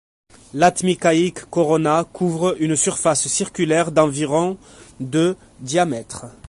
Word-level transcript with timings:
Latmikaik 0.55 1.47
Corona 1.51 2.03
couvre 2.11 2.55
une 2.59 2.75
surface 2.75 3.27
circulaire 3.27 3.91
d'environ 3.91 4.57
de 4.99 5.37
diamètre. 5.59 6.25